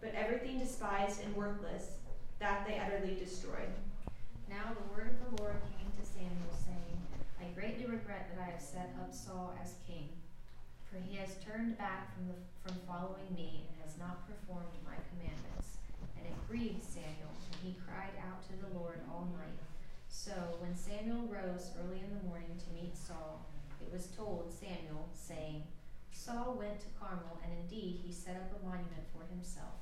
[0.00, 1.96] But everything despised and worthless,
[2.38, 3.72] that they utterly destroyed.
[4.48, 6.98] Now the word of the Lord came to Samuel, saying,
[7.40, 10.08] I greatly regret that I have set up Saul as king,
[10.90, 14.96] for he has turned back from, the, from following me and has not performed my
[15.10, 15.78] commandments.
[16.16, 19.58] And it grieved Samuel, and he cried out to the Lord all night.
[20.08, 23.46] So when Samuel rose early in the morning to meet Saul,
[23.80, 25.62] it was told Samuel, saying,
[26.12, 29.80] Saul went to Carmel, and indeed he set up a monument for himself.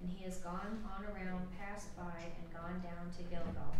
[0.00, 3.72] And he has gone on around, passed by, and gone down to Gilgal.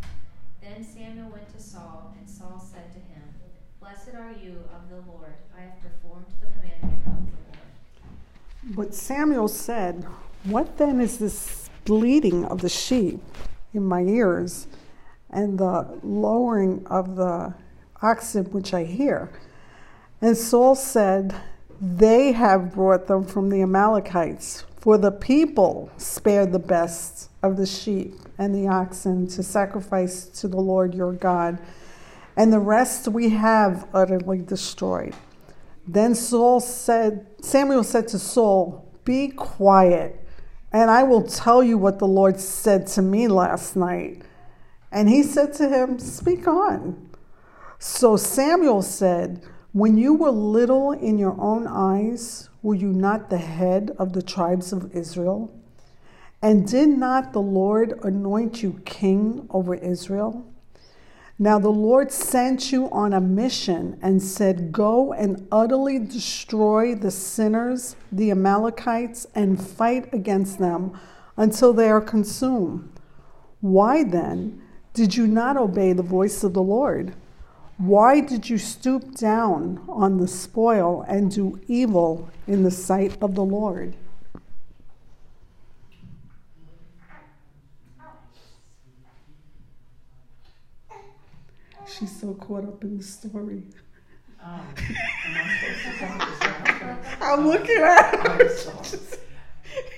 [0.63, 3.23] Then Samuel went to Saul, and Saul said to him,
[3.81, 5.35] Blessed are you of the Lord.
[5.57, 8.77] I have performed the commandment of the Lord.
[8.77, 10.07] But Samuel said,
[10.45, 13.21] What then is this bleating of the sheep
[13.75, 14.67] in my ears
[15.31, 17.55] and the lowering of the
[18.03, 19.31] oxen which I hear?
[20.21, 21.35] And Saul said,
[21.81, 27.67] They have brought them from the Amalekites, for the people spared the best of the
[27.67, 31.59] sheep and the oxen to sacrifice to the Lord your God,
[32.37, 35.15] and the rest we have utterly destroyed.
[35.89, 40.21] Then Saul said, Samuel said to Saul, Be quiet,
[40.73, 44.23] and I will tell you what the Lord said to me last night.
[44.91, 47.11] And he said to him, Speak on.
[47.79, 53.39] So Samuel said, When you were little in your own eyes, were you not the
[53.39, 55.53] head of the tribes of Israel?
[56.43, 60.47] And did not the Lord anoint you king over Israel?
[61.39, 67.11] Now the Lord sent you on a mission and said, Go and utterly destroy the
[67.11, 70.99] sinners, the Amalekites, and fight against them
[71.37, 72.89] until they are consumed.
[73.61, 74.63] Why then
[74.97, 77.13] did you not obey the voice of the Lord?
[77.77, 83.35] Why did you stoop down on the spoil and do evil in the sight of
[83.35, 83.95] the Lord?
[91.87, 93.65] She's so caught up in the story.
[94.43, 97.17] Um, am I to tell this?
[97.21, 99.17] I'm looking at her.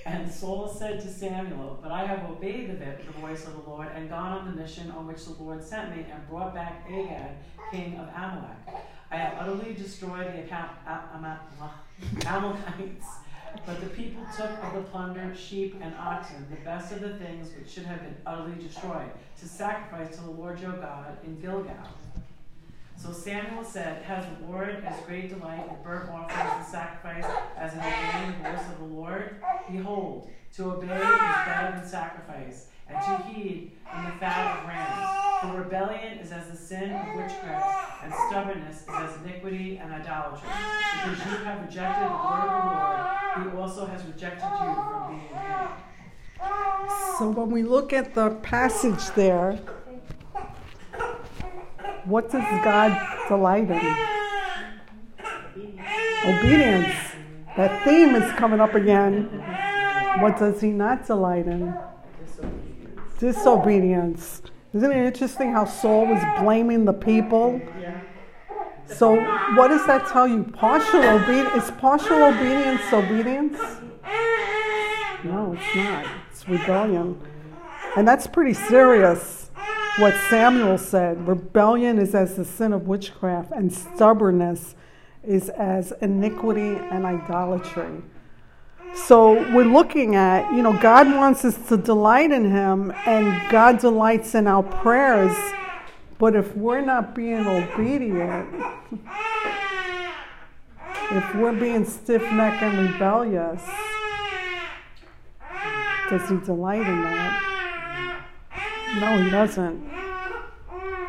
[0.09, 4.09] And Saul said to Samuel, But I have obeyed the, voice of the Lord and
[4.09, 7.31] gone on the mission on which the Lord sent me and brought back Agag,
[7.71, 8.81] king of Amalek.
[9.11, 11.39] I have utterly destroyed the Acam- A- Ama-
[12.25, 13.05] Amalekites,
[13.67, 17.49] but the people took of the plunder sheep and oxen, the best of the things
[17.55, 21.75] which should have been utterly destroyed, to sacrifice to the Lord your God in Gilgal.
[22.97, 27.25] So Samuel said, Has the Lord as great delight in burnt offerings and sacrifice
[27.57, 28.78] as in obeying the voice of?
[29.71, 30.99] Behold, to obey is
[31.45, 35.07] better than sacrifice, and to heed than the fat of rams.
[35.41, 40.49] For rebellion is as the sin of witchcraft, and stubbornness is as iniquity and idolatry.
[40.49, 45.07] Because you have rejected the word of the Lord, he also has rejected you from
[45.09, 45.67] being king.
[47.17, 49.59] So when we look at the passage there,
[52.05, 52.97] what does God
[53.27, 53.95] delight in?
[56.25, 57.08] Obedience.
[57.59, 59.25] That theme is coming up again.
[60.21, 61.75] What does he not delight in?
[63.17, 64.41] Disobedience.
[64.73, 67.59] Isn't it interesting how Saul was blaming the people?
[68.85, 69.17] So
[69.57, 70.45] what does that tell you?
[70.45, 73.59] Partial obedience is partial obedience obedience?
[75.25, 76.05] No, it's not.
[76.31, 77.19] It's rebellion.
[77.97, 79.51] And that's pretty serious
[79.97, 81.27] what Samuel said.
[81.27, 84.75] Rebellion is as the sin of witchcraft, and stubbornness
[85.23, 88.01] is as iniquity and idolatry.
[88.95, 93.79] So we're looking at, you know, God wants us to delight in Him, and God
[93.79, 95.35] delights in our prayers.
[96.17, 98.49] But if we're not being obedient,
[101.11, 103.63] if we're being stiff necked and rebellious,
[106.09, 108.25] does He delight in that?
[108.99, 110.08] No, He doesn't.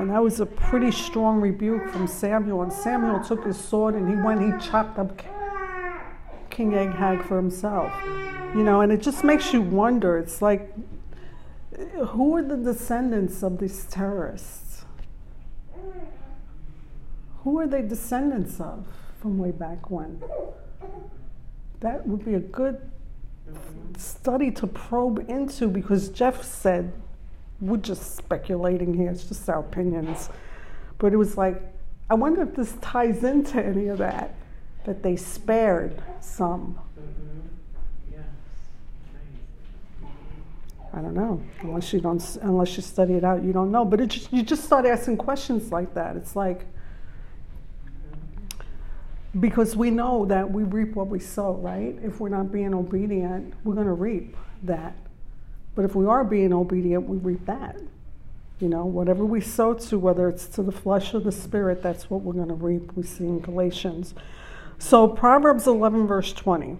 [0.01, 2.62] And that was a pretty strong rebuke from Samuel.
[2.62, 5.20] And Samuel took his sword and he went, he chopped up
[6.48, 7.92] King Agag for himself.
[8.55, 10.16] You know, and it just makes you wonder.
[10.16, 10.72] It's like,
[12.09, 14.86] who are the descendants of these terrorists?
[17.44, 18.86] Who are they descendants of
[19.20, 20.22] from way back when?
[21.80, 22.90] That would be a good
[23.98, 26.94] study to probe into because Jeff said,
[27.61, 30.30] we're just speculating here, it's just our opinions.
[30.98, 31.61] But it was like,
[32.08, 34.34] I wonder if this ties into any of that,
[34.84, 36.78] that they spared some.
[40.92, 41.40] I don't know.
[41.61, 43.84] Unless you don't, unless you study it out, you don't know.
[43.84, 46.16] But just, you just start asking questions like that.
[46.16, 46.66] It's like
[49.38, 51.96] because we know that we reap what we sow, right?
[52.02, 54.96] If we're not being obedient, we're going to reap that.
[55.75, 57.77] But if we are being obedient, we reap that.
[58.59, 62.11] You know, whatever we sow to, whether it's to the flesh or the spirit, that's
[62.11, 62.93] what we're going to reap.
[62.95, 64.14] We see in Galatians.
[64.79, 66.79] So Proverbs 11, verse 20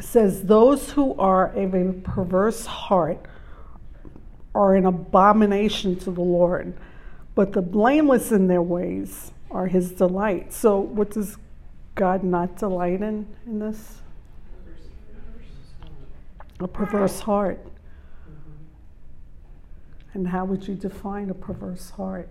[0.00, 3.24] says, Those who are of a perverse heart
[4.54, 6.74] are an abomination to the Lord,
[7.34, 10.52] but the blameless in their ways are his delight.
[10.52, 11.36] So, what does
[11.94, 14.01] God not delight in in this?
[16.62, 17.66] A perverse heart.
[20.14, 22.28] And how would you define a perverse heart?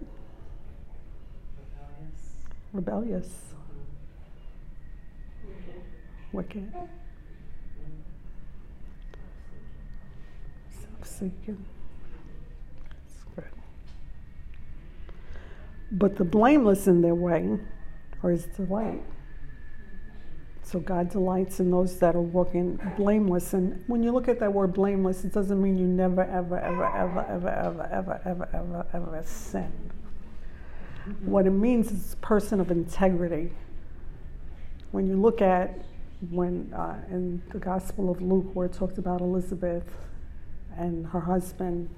[2.71, 2.73] Rebellious.
[2.73, 3.53] Rebellious.
[6.31, 6.71] Wicked.
[10.71, 11.65] Self seeking.
[15.91, 17.59] But the blameless in their way
[18.23, 19.03] are his delight.
[20.71, 23.53] So God delights in those that are walking blameless.
[23.53, 26.85] And when you look at that word blameless, it doesn't mean you never, ever, ever,
[26.85, 29.91] ever, ever, ever, ever, ever, ever, ever sin.
[31.25, 33.51] What it means is person of integrity.
[34.91, 35.83] When you look at
[36.29, 39.83] when uh, in the Gospel of Luke, where it talked about Elizabeth
[40.77, 41.89] and her husband,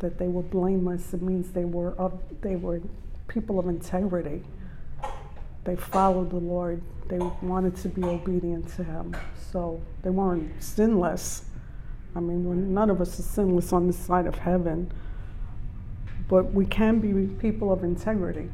[0.00, 2.82] that they were blameless, it means they were of, they were
[3.28, 4.42] people of integrity.
[5.64, 6.82] They followed the Lord.
[7.12, 9.14] They wanted to be obedient to Him.
[9.52, 11.44] So they weren't sinless.
[12.16, 14.90] I mean, none of us are sinless on this side of heaven.
[16.26, 18.48] But we can be people of integrity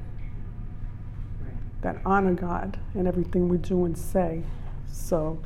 [1.82, 4.42] that honor God in everything we do and say.
[4.90, 5.40] So,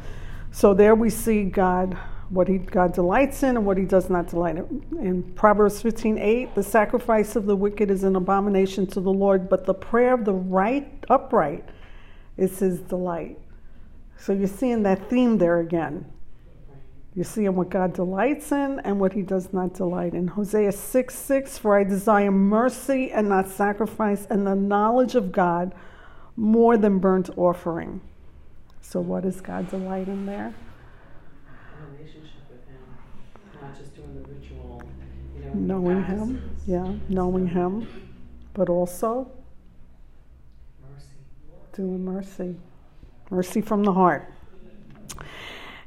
[0.51, 1.99] so there we see God,
[2.31, 4.87] what he, God delights in and what he does not delight in.
[4.99, 9.51] In Proverbs 15 8, the sacrifice of the wicked is an abomination to the Lord,
[9.51, 11.69] but the prayer of the right, upright,
[12.37, 13.39] is his delight.
[14.17, 16.07] So you're seeing that theme there again.
[17.15, 20.29] You're seeing what God delights in and what he does not delight in.
[20.29, 25.75] Hosea 6 6, for I desire mercy and not sacrifice, and the knowledge of God
[26.37, 28.01] more than burnt offering.
[28.81, 30.55] So, what is God delight in there?
[30.55, 34.83] A relationship with Him, not just doing the ritual,
[35.37, 35.81] you know.
[35.81, 37.89] Knowing Him, yeah, knowing Him,
[38.55, 39.31] but also.
[41.73, 42.57] Doing mercy.
[43.31, 44.31] Mercy from the heart.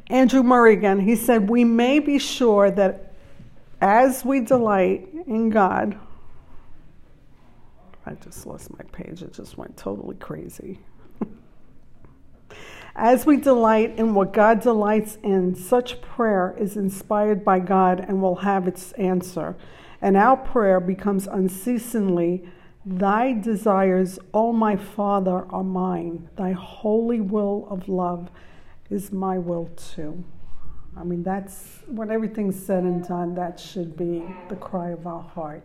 [0.08, 3.14] Andrew Murray again, he said, We may be sure that
[3.82, 5.98] as we delight in God,
[8.06, 10.80] I just lost my page, it just went totally crazy.
[12.96, 18.22] As we delight in what God delights in, such prayer is inspired by God and
[18.22, 19.56] will have its answer.
[20.02, 22.48] And our prayer becomes unceasingly,
[22.86, 26.30] Thy desires, O my Father, are mine.
[26.36, 28.30] Thy holy will of love
[28.92, 30.24] is my will too.
[30.96, 35.24] I mean, that's when everything's said and done, that should be the cry of our
[35.24, 35.64] heart.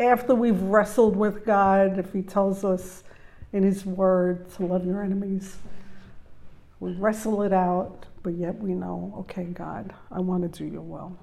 [0.00, 3.04] After we've wrestled with God, if He tells us
[3.52, 5.56] in His Word to love your enemies,
[6.80, 10.82] we wrestle it out, but yet we know, okay, God, I want to do your
[10.82, 11.16] will.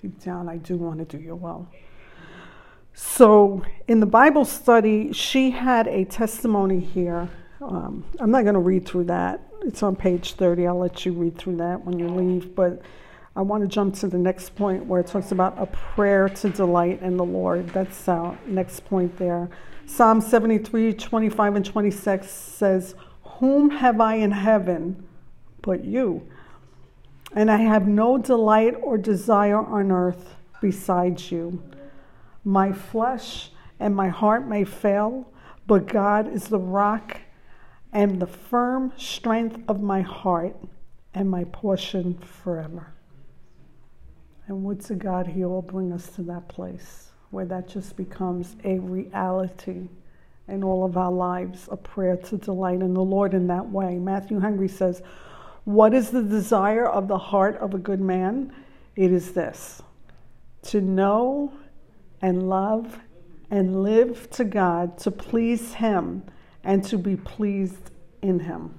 [0.00, 1.68] Deep down, I do want to do your will.
[2.94, 7.28] So, in the Bible study, she had a testimony here.
[7.60, 9.40] Um, I'm not going to read through that.
[9.62, 10.66] It's on page 30.
[10.66, 12.54] I'll let you read through that when you leave.
[12.54, 12.82] But
[13.36, 16.50] I want to jump to the next point where it talks about a prayer to
[16.50, 17.68] delight in the Lord.
[17.70, 19.48] That's our next point there.
[19.86, 25.06] Psalm 73, 25, and 26 says, Whom have I in heaven
[25.62, 26.26] but you?
[27.32, 31.62] And I have no delight or desire on earth besides you.
[32.44, 35.30] My flesh and my heart may fail,
[35.66, 37.20] but God is the rock
[37.92, 40.56] and the firm strength of my heart
[41.14, 42.92] and my portion forever.
[44.46, 48.56] And would to God He will bring us to that place where that just becomes
[48.64, 49.88] a reality
[50.48, 53.98] in all of our lives, a prayer to delight in the Lord in that way.
[53.98, 55.02] Matthew Henry says,
[55.64, 58.52] What is the desire of the heart of a good man?
[58.96, 59.80] It is this
[60.62, 61.52] to know
[62.22, 62.98] and love
[63.50, 66.22] and live to God, to please Him,
[66.62, 67.90] and to be pleased
[68.22, 68.78] in Him.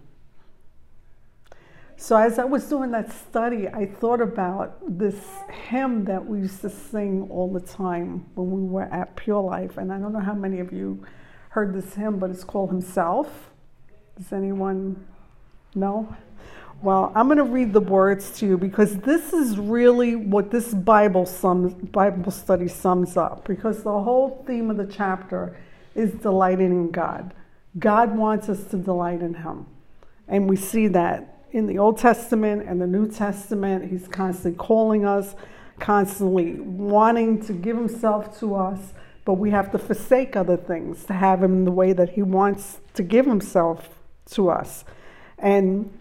[1.98, 5.24] So, as I was doing that study, I thought about this
[5.70, 9.78] hymn that we used to sing all the time when we were at Pure Life.
[9.78, 11.06] And I don't know how many of you
[11.50, 13.52] heard this hymn, but it's called Himself.
[14.18, 15.06] Does anyone
[15.76, 16.16] know?
[16.82, 20.74] Well, I'm going to read the words to you because this is really what this
[20.74, 23.48] Bible sums, Bible study sums up.
[23.48, 25.56] Because the whole theme of the chapter
[25.94, 27.36] is delighting in God.
[27.78, 29.68] God wants us to delight in Him,
[30.28, 33.92] and we see that in the Old Testament and the New Testament.
[33.92, 35.36] He's constantly calling us,
[35.80, 41.14] constantly wanting to give Himself to us, but we have to forsake other things to
[41.14, 43.90] have Him the way that He wants to give Himself
[44.32, 44.84] to us,
[45.38, 45.96] and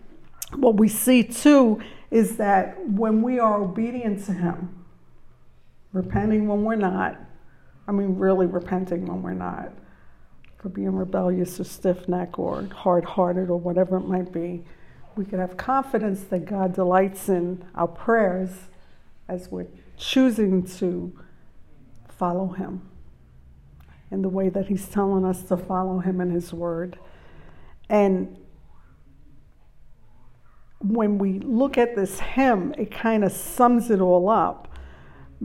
[0.57, 1.81] what we see too
[2.11, 4.85] is that when we are obedient to Him,
[5.93, 7.19] repenting when we're not,
[7.87, 9.73] I mean, really repenting when we're not,
[10.59, 14.65] for being rebellious or stiff necked or hard hearted or whatever it might be,
[15.17, 18.51] we can have confidence that God delights in our prayers
[19.29, 21.19] as we're choosing to
[22.09, 22.89] follow Him
[24.11, 26.99] in the way that He's telling us to follow Him in His Word.
[27.89, 28.37] And
[30.81, 34.69] when we look at this hymn, it kind of sums it all up.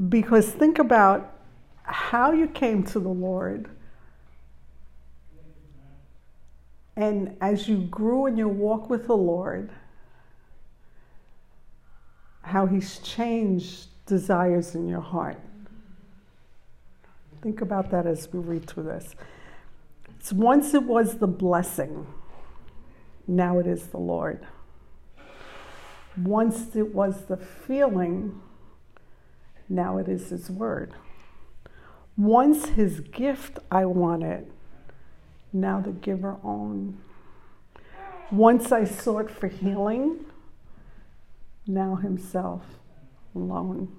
[0.09, 1.39] Because think about
[1.83, 3.69] how you came to the Lord.
[6.95, 9.71] And as you grew in your walk with the Lord,
[12.41, 15.39] how He's changed desires in your heart.
[17.41, 19.15] Think about that as we read through this.
[20.31, 22.07] Once it was the blessing,
[23.27, 24.45] now it is the Lord
[26.17, 28.41] once it was the feeling,
[29.67, 30.93] now it is His Word.
[32.17, 34.51] Once His gift I wanted,
[35.51, 36.97] now the giver own.
[38.31, 40.25] Once I sought for healing,
[41.67, 42.63] now himself
[43.33, 43.95] alone.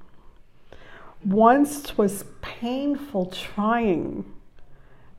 [1.25, 4.25] Once 'twas painful trying,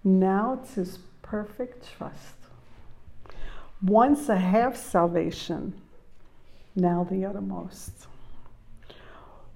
[0.03, 2.35] now 'tis perfect trust.
[3.81, 5.73] Once a half salvation,
[6.77, 8.07] now the uttermost.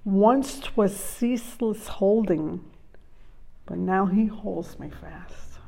[0.04, 2.60] Once 'twas ceaseless holding,
[3.64, 5.60] but now he holds me fast.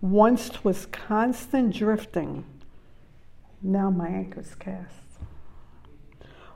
[0.00, 2.44] Once 'twas constant drifting,
[3.60, 4.94] now my anchor's cast.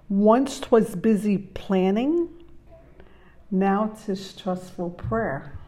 [0.09, 2.29] Once 'twas busy planning,
[3.51, 5.59] now 'tis trustful prayer.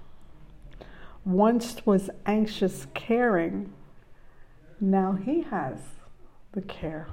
[1.25, 3.73] Once 'twas anxious caring,
[4.81, 5.97] now he has
[6.53, 7.09] the care.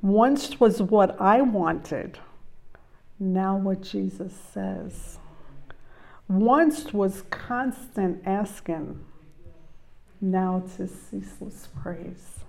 [0.00, 2.18] Once 'twas what I wanted,
[3.18, 5.18] now what Jesus says.
[6.28, 9.04] Once was constant asking,
[10.20, 12.40] now 'tis ceaseless praise.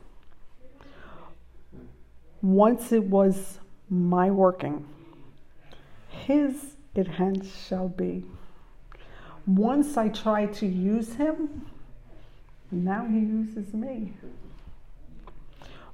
[2.41, 4.85] Once it was my working,
[6.07, 8.25] his it hence shall be.
[9.47, 11.65] Once I tried to use him,
[12.71, 14.13] now he uses me.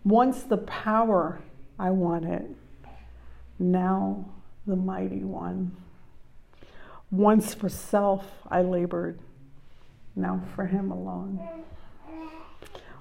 [0.04, 1.40] Once the power
[1.78, 2.56] I wanted,
[3.60, 4.26] now
[4.66, 5.76] the mighty one.
[7.12, 9.20] Once for self I labored,
[10.16, 11.40] now for him alone.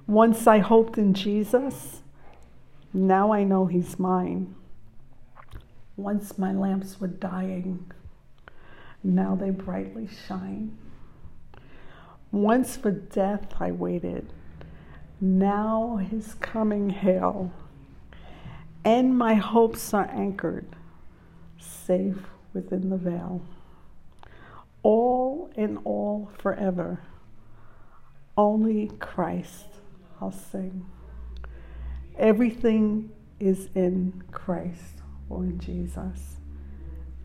[0.07, 2.01] Once I hoped in Jesus,
[2.93, 4.55] now I know he's mine.
[5.97, 7.91] Once my lamps were dying,
[9.03, 10.77] now they brightly shine.
[12.31, 14.31] Once for death I waited,
[15.21, 17.51] now his coming hail.
[18.85, 20.67] And my hopes are anchored,
[21.59, 23.41] safe within the veil.
[24.83, 27.01] All in all forever,
[28.37, 29.65] only Christ
[30.21, 30.85] I'll sing.
[32.17, 33.09] Everything
[33.39, 36.37] is in Christ or in Jesus,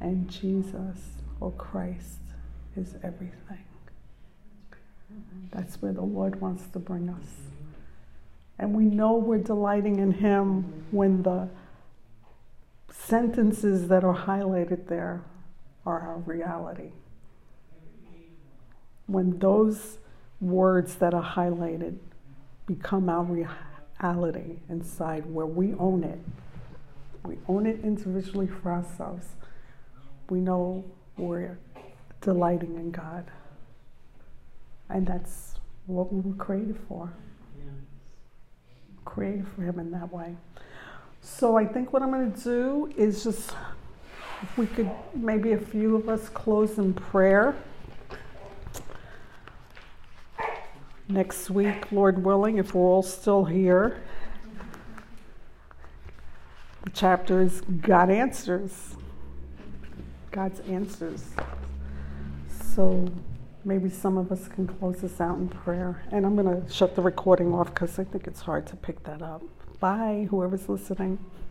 [0.00, 0.98] and Jesus
[1.40, 2.20] or Christ
[2.74, 3.64] is everything.
[5.50, 7.59] That's where the Lord wants to bring us.
[8.60, 11.48] And we know we're delighting in Him when the
[12.92, 15.22] sentences that are highlighted there
[15.86, 16.90] are our reality.
[19.06, 19.96] When those
[20.42, 21.96] words that are highlighted
[22.66, 26.20] become our reality inside, where we own it,
[27.24, 29.26] we own it individually for ourselves,
[30.28, 30.84] we know
[31.16, 31.58] we're
[32.20, 33.24] delighting in God.
[34.90, 35.54] And that's
[35.86, 37.10] what we were created for.
[39.10, 40.36] Created for Him in that way.
[41.20, 43.52] So I think what I'm going to do is just,
[44.42, 47.56] if we could, maybe a few of us close in prayer.
[51.08, 54.00] Next week, Lord willing, if we're all still here,
[56.84, 58.94] the chapter is God Answers.
[60.30, 61.24] God's answers.
[62.74, 63.10] So
[63.64, 66.02] maybe some of us can close this out in prayer.
[66.10, 69.04] And I'm going to shut the recording off because I think it's hard to pick
[69.04, 69.42] that up.
[69.80, 71.18] Bye, whoever's listening.